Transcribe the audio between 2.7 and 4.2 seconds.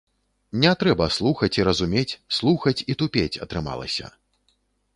і тупець атрымалася.